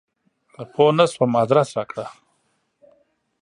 پوه 0.73 0.91
نه 0.97 1.05
شوم 1.13 1.31
ادرس 1.43 1.69
راکړه! 1.77 2.05